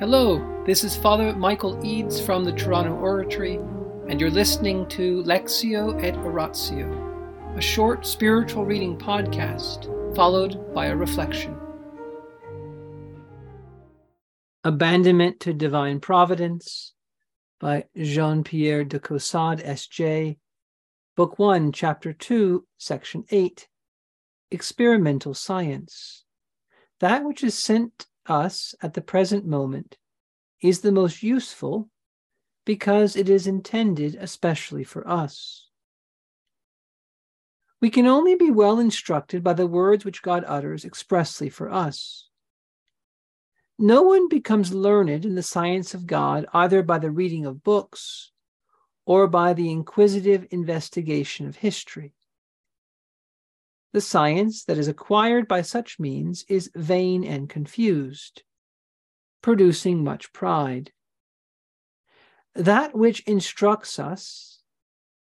[0.00, 3.60] Hello, this is Father Michael Eads from the Toronto Oratory,
[4.08, 9.86] and you're listening to Lectio et Oratio, a short spiritual reading podcast
[10.16, 11.56] followed by a reflection.
[14.64, 16.92] Abandonment to Divine Providence
[17.60, 20.38] by Jean Pierre de Caussade, S.J.,
[21.14, 23.68] Book 1, Chapter 2, Section 8
[24.50, 26.24] Experimental Science.
[26.98, 29.96] That which is sent us at the present moment
[30.62, 31.88] is the most useful
[32.64, 35.68] because it is intended especially for us.
[37.80, 42.28] We can only be well instructed by the words which God utters expressly for us.
[43.78, 48.30] No one becomes learned in the science of God either by the reading of books
[49.04, 52.14] or by the inquisitive investigation of history.
[53.94, 58.42] The science that is acquired by such means is vain and confused,
[59.40, 60.90] producing much pride.
[62.56, 64.64] That which instructs us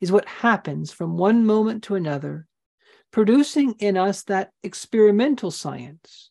[0.00, 2.46] is what happens from one moment to another,
[3.10, 6.30] producing in us that experimental science,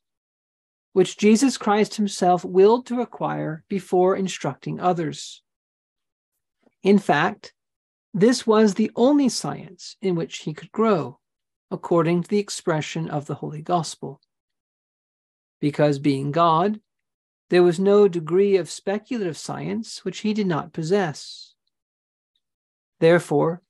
[0.94, 5.44] which Jesus Christ Himself willed to acquire before instructing others.
[6.82, 7.54] In fact,
[8.12, 11.20] this was the only science in which he could grow
[11.70, 14.22] according to the expression of the Holy Gospel.
[15.60, 16.80] Because being God,
[17.50, 21.54] there was no degree of speculative science which he did not possess.
[23.00, 23.62] Therefore,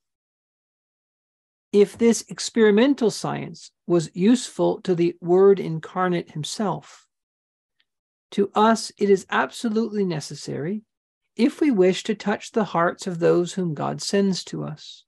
[1.72, 7.06] if this experimental science was useful to the Word incarnate himself,
[8.32, 10.82] to us it is absolutely necessary
[11.36, 15.04] if we wish to touch the hearts of those whom God sends to us.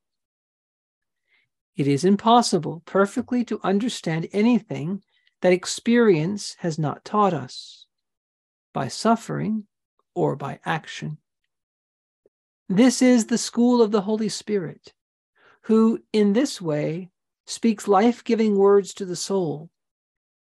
[1.80, 5.02] It is impossible perfectly to understand anything
[5.40, 7.86] that experience has not taught us,
[8.74, 9.66] by suffering
[10.14, 11.16] or by action.
[12.68, 14.92] This is the school of the Holy Spirit,
[15.62, 17.08] who in this way
[17.46, 19.70] speaks life giving words to the soul,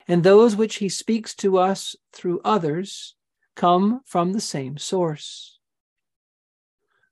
[0.09, 3.15] and those which he speaks to us through others
[3.55, 5.57] come from the same source.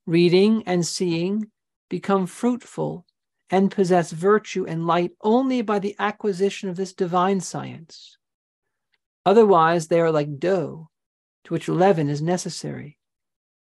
[0.05, 1.49] Reading and seeing
[1.87, 3.05] become fruitful
[3.49, 8.17] and possess virtue and light only by the acquisition of this divine science.
[9.25, 10.89] Otherwise, they are like dough,
[11.43, 12.97] to which leaven is necessary,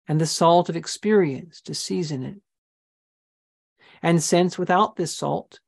[0.08, 2.42] and the salt of experience to season it.
[4.02, 5.60] And since without this salt,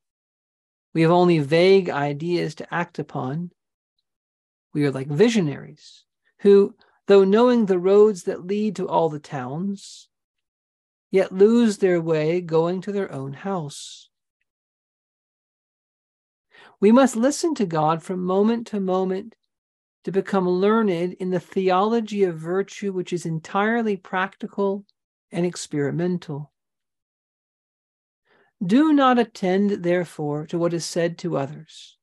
[0.94, 3.52] we have only vague ideas to act upon,
[4.74, 6.03] we are like visionaries
[6.40, 6.76] who,
[7.08, 10.09] though knowing the roads that lead to all the towns,
[11.12, 14.09] yet lose their way going to their own house.
[16.80, 19.36] We must listen to God from moment to moment
[20.06, 24.86] to become learned in the theology of virtue, which is entirely practical
[25.31, 26.52] and experimental.
[28.66, 31.97] Do not attend, therefore, to what is said to others,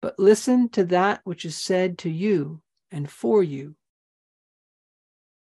[0.00, 3.76] but listen to that which is said to you and for you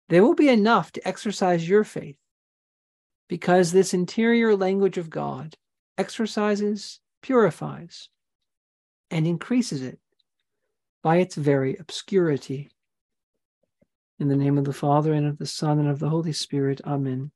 [0.09, 2.19] there will be enough to exercise your faith
[3.28, 5.56] because this interior language of God
[5.99, 8.09] exercises, purifies,
[9.11, 9.99] and increases it
[11.03, 12.69] by its very obscurity.
[14.19, 16.81] In the name of the Father, and of the Son, and of the Holy Spirit,
[16.84, 17.33] Amen.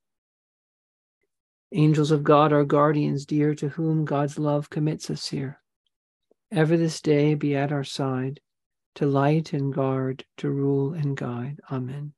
[1.73, 5.61] Angels of God, our guardians dear, to whom God's love commits us here,
[6.51, 8.41] ever this day be at our side,
[8.95, 11.59] to light and guard, to rule and guide.
[11.71, 12.13] Amen.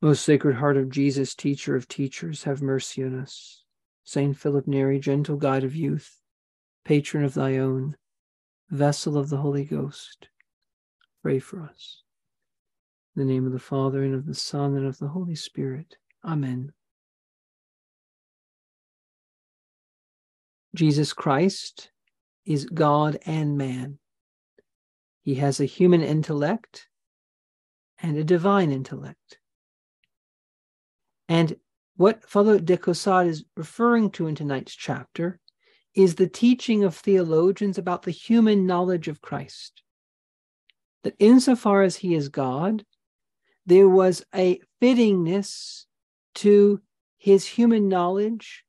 [0.00, 3.64] Most Sacred Heart of Jesus, Teacher of teachers, have mercy on us.
[4.04, 6.20] Saint Philip Neri, gentle guide of youth,
[6.84, 7.96] patron of thy own,
[8.70, 10.28] vessel of the Holy Ghost,
[11.20, 12.02] pray for us.
[13.16, 15.96] In the name of the Father, and of the Son, and of the Holy Spirit.
[16.24, 16.72] Amen.
[20.76, 21.90] Jesus Christ
[22.46, 23.98] is God and man.
[25.22, 26.88] He has a human intellect
[28.00, 29.37] and a divine intellect.
[31.28, 31.56] And
[31.96, 35.38] what Father de Caussade is referring to in tonight's chapter
[35.94, 39.82] is the teaching of theologians about the human knowledge of Christ.
[41.02, 42.84] That insofar as he is God,
[43.66, 45.84] there was a fittingness
[46.36, 46.80] to
[47.18, 48.64] his human knowledge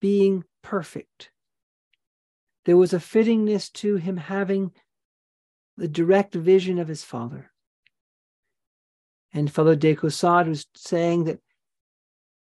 [0.00, 1.30] being perfect.
[2.64, 4.72] There was a fittingness to him having
[5.76, 7.51] the direct vision of his Father.
[9.32, 11.40] And Father de Caussade was saying that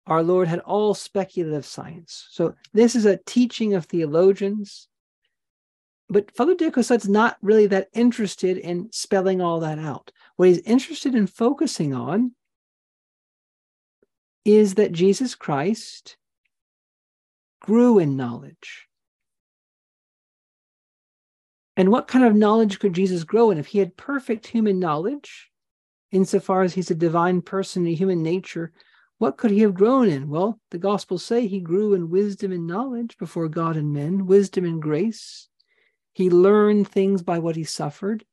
[0.07, 2.27] our Lord had all speculative science.
[2.31, 4.87] So this is a teaching of theologians
[6.09, 10.11] but Father de Caussade's not really that interested in spelling all that out.
[10.35, 12.33] What he's interested in focusing on
[14.43, 16.17] is that Jesus Christ
[17.59, 18.87] grew in knowledge.
[21.75, 23.57] And what kind of knowledge could Jesus grow in?
[23.57, 25.49] If he had perfect human knowledge,
[26.15, 28.71] insofar as he's a divine person in human nature,
[29.17, 30.29] what could he have grown in?
[30.29, 34.63] Well, the Gospels say he grew in wisdom and knowledge before God and men, wisdom
[34.63, 35.49] and grace.
[36.13, 38.23] He learned things by what he suffered.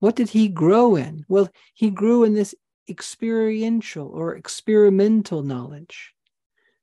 [0.00, 1.26] What did he grow in?
[1.28, 2.54] Well, he grew in this
[2.88, 6.14] experiential or experimental knowledge.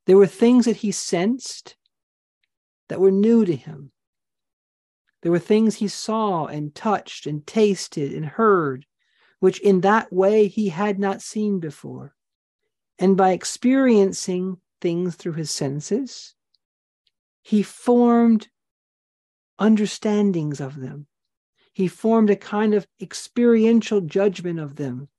[0.05, 1.75] There were things that he sensed
[2.89, 3.91] that were new to him.
[5.23, 8.85] There were things he saw and touched and tasted and heard,
[9.45, 12.15] which in that way he had not seen before.
[12.97, 16.33] And by experiencing things through his senses,
[17.43, 18.47] he formed
[19.59, 21.05] understandings of them.
[21.73, 25.09] He formed a kind of experiential judgment of them.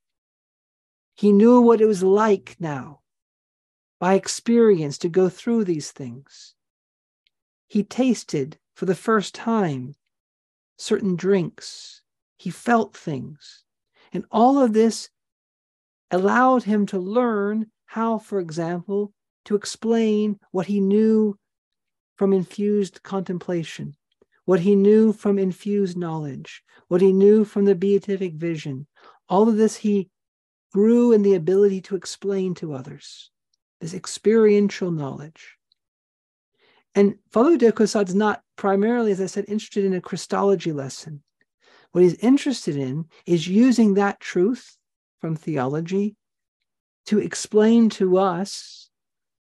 [1.15, 3.03] He knew what it was like now
[4.01, 6.57] by experience to go through these things.
[7.69, 9.95] He tasted for the first time
[10.77, 12.03] certain drinks.
[12.37, 13.63] He felt things.
[14.13, 15.09] And all of this
[16.11, 19.13] allowed him to learn how, for example,
[19.47, 21.39] to explain what he knew
[22.17, 23.97] from infused contemplation,
[24.45, 28.87] what he knew from infused knowledge, what he knew from the beatific vision.
[29.29, 30.09] All of this he
[30.73, 33.31] grew in the ability to explain to others,
[33.81, 35.57] this experiential knowledge.
[36.95, 41.23] And Father de Caussade's not primarily, as I said, interested in a Christology lesson.
[41.97, 44.77] What he's interested in is using that truth
[45.19, 46.15] from theology
[47.07, 48.91] to explain to us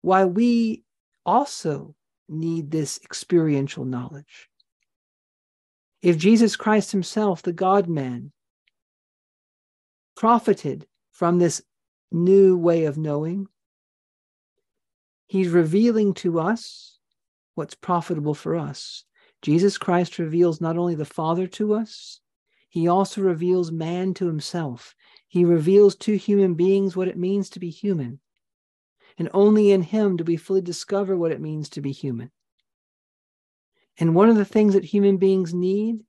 [0.03, 0.85] why we
[1.25, 1.95] also
[2.29, 4.51] need this experiential knowledge.
[6.03, 8.33] If Jesus Christ himself, the God man,
[10.15, 11.63] profited from this
[12.11, 13.47] new way of knowing,
[15.27, 16.99] he's revealing to us
[17.55, 19.05] what's profitable for us.
[19.41, 22.19] Jesus Christ reveals not only the Father to us,
[22.73, 24.95] he also reveals man to himself.
[25.29, 28.19] He reveals to human beings what it means to be human.
[29.19, 32.31] And only in him do we fully discover what it means to be human.
[33.99, 36.01] And one of the things that human beings need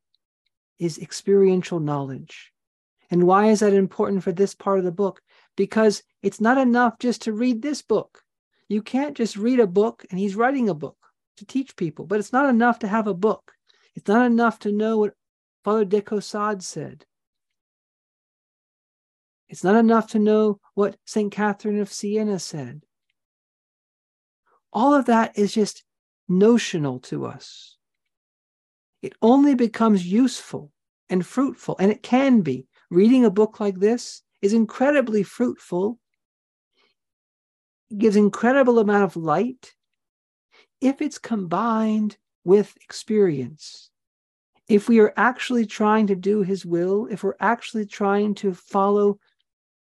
[0.80, 2.54] is experiential knowledge.
[3.12, 5.22] And why is that important for this part of the book?
[5.58, 8.24] Because it's not enough just to read this book.
[8.70, 10.96] You can't just read a book, and he's writing a book
[11.36, 13.52] to teach people, but it's not enough to have a book.
[13.96, 15.14] It's not enough to know what
[15.64, 17.06] Father de Caussade said.
[19.48, 21.32] It's not enough to know what St.
[21.32, 22.84] Catherine of Siena said.
[24.72, 25.84] All of that is just
[26.28, 27.78] notional to us.
[29.02, 30.72] It only becomes useful
[31.10, 32.68] and fruitful, and it can be.
[32.90, 36.00] Reading a book like this is incredibly fruitful.
[37.92, 39.76] It gives incredible amount of light
[40.82, 43.90] if it's combined with experience.
[44.68, 49.20] If we are actually trying to do his will, if we're actually trying to follow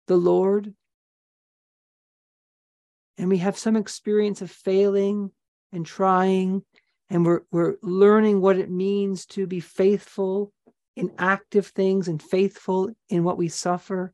[0.06, 0.74] the Lord,
[3.18, 5.30] and we have some experience of failing
[5.72, 6.62] and trying,
[7.08, 10.52] and we're, we're learning what it means to be faithful
[10.96, 14.12] in active things and faithful in what we suffer,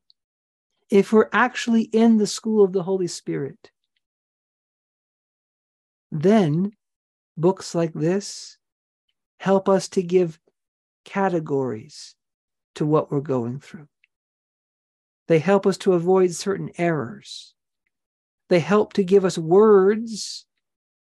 [0.91, 3.71] if we're actually in the school of the Holy Spirit,
[6.11, 6.73] then
[7.37, 8.59] books like this
[9.39, 10.39] help us to give
[11.05, 12.15] categories
[12.75, 13.89] to what we're going through.
[15.29, 17.55] They help us to avoid certain errors.
[18.49, 20.47] They help to give us words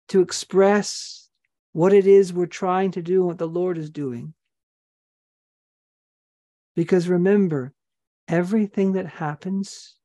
[0.09, 1.29] to express
[1.73, 4.33] what it is we're trying to do and what the Lord is doing.
[6.75, 7.73] Because remember,
[8.27, 9.95] everything that happens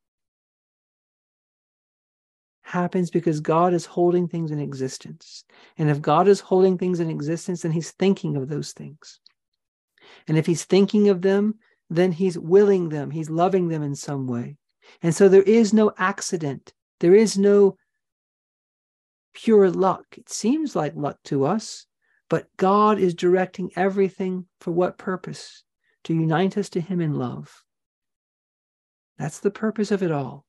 [2.61, 5.45] happens because God is holding things in existence.
[5.79, 9.21] And if God is holding things in existence, then he's thinking of those things.
[10.28, 11.57] And if he's thinking of them,
[11.90, 14.57] then he's willing them, he's loving them in some way.
[15.02, 17.76] And so there is no accident, there is no
[19.35, 20.04] pure luck.
[20.16, 21.87] It seems like luck to us,
[22.28, 25.64] but God is directing everything for what purpose?
[26.04, 27.62] To unite us to him in love.
[29.19, 30.45] That's the purpose of it all.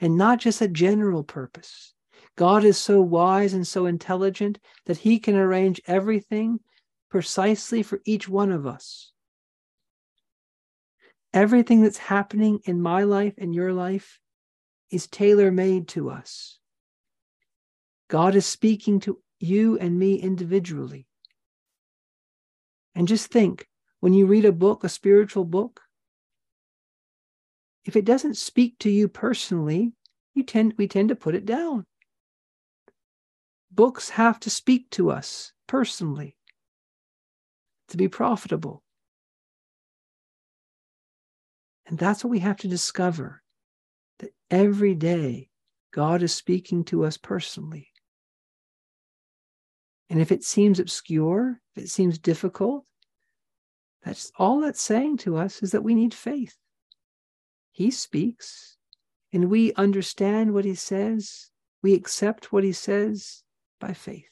[0.00, 1.94] And not just a general purpose.
[2.36, 6.60] God is so wise and so intelligent that he can arrange everything
[7.12, 9.12] precisely for each one of us.
[11.34, 14.18] Everything that's happening in my life and your life
[14.90, 16.58] is tailor made to us.
[18.08, 21.06] God is speaking to you and me individually.
[22.94, 23.68] And just think
[24.00, 25.82] when you read a book, a spiritual book,
[27.84, 29.92] if it doesn't speak to you personally,
[30.32, 31.84] you tend we tend to put it down.
[33.70, 36.36] Books have to speak to us personally
[37.92, 38.82] to be profitable.
[41.86, 43.42] And that's what we have to discover
[44.18, 45.48] that every day
[45.92, 47.88] God is speaking to us personally.
[50.08, 52.84] And if it seems obscure, if it seems difficult,
[54.04, 56.56] that's all that's saying to us is that we need faith.
[57.70, 58.76] He speaks,
[59.32, 61.50] and we understand what he says.
[61.82, 63.42] We accept what he says
[63.80, 64.31] by faith.